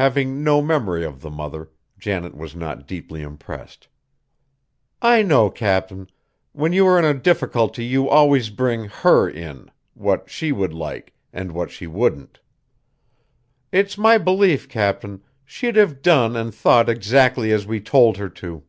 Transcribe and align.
Having 0.00 0.42
no 0.42 0.62
memory 0.62 1.04
of 1.04 1.20
the 1.20 1.28
mother, 1.30 1.68
Janet 1.98 2.34
was 2.34 2.56
not 2.56 2.86
deeply 2.88 3.20
impressed. 3.20 3.88
"I 5.02 5.20
know, 5.20 5.50
Cap'n; 5.50 6.08
when 6.52 6.72
you 6.72 6.86
are 6.86 6.98
in 6.98 7.04
a 7.04 7.12
difficulty 7.12 7.84
you 7.84 8.08
always 8.08 8.48
bring 8.48 8.84
'her' 8.86 9.28
in, 9.28 9.70
what 9.92 10.30
she 10.30 10.50
would 10.50 10.72
like, 10.72 11.12
and 11.30 11.52
what 11.52 11.70
she 11.70 11.86
wouldn't. 11.86 12.40
It's 13.70 13.98
my 13.98 14.16
belief, 14.16 14.66
Cap'n, 14.66 15.22
she'd 15.44 15.76
have 15.76 16.00
done 16.00 16.36
and 16.36 16.54
thought 16.54 16.88
exactly 16.88 17.52
as 17.52 17.66
we 17.66 17.78
told 17.78 18.16
her 18.16 18.30
to." 18.30 18.62